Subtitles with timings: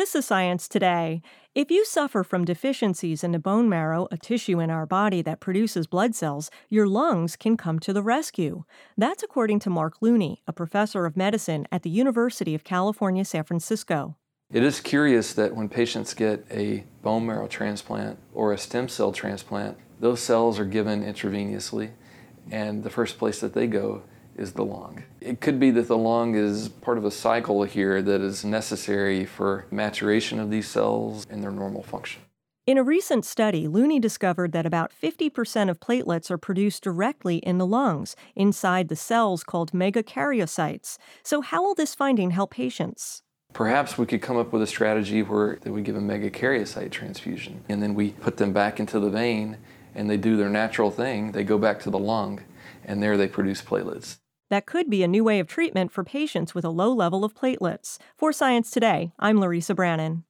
[0.00, 1.20] This is Science Today.
[1.54, 5.40] If you suffer from deficiencies in the bone marrow, a tissue in our body that
[5.40, 8.64] produces blood cells, your lungs can come to the rescue.
[8.96, 13.44] That's according to Mark Looney, a professor of medicine at the University of California, San
[13.44, 14.16] Francisco.
[14.50, 19.12] It is curious that when patients get a bone marrow transplant or a stem cell
[19.12, 21.90] transplant, those cells are given intravenously,
[22.50, 24.04] and the first place that they go
[24.40, 25.04] is the lung.
[25.20, 29.24] It could be that the lung is part of a cycle here that is necessary
[29.26, 32.22] for maturation of these cells and their normal function.
[32.66, 37.58] In a recent study, Looney discovered that about 50% of platelets are produced directly in
[37.58, 40.96] the lungs, inside the cells called megakaryocytes.
[41.22, 43.22] So, how will this finding help patients?
[43.52, 47.64] Perhaps we could come up with a strategy where they would give a megakaryocyte transfusion,
[47.68, 49.56] and then we put them back into the vein,
[49.94, 51.32] and they do their natural thing.
[51.32, 52.40] They go back to the lung,
[52.84, 54.18] and there they produce platelets.
[54.50, 57.34] That could be a new way of treatment for patients with a low level of
[57.34, 57.98] platelets.
[58.16, 60.24] For Science Today, I'm Larissa Brannon.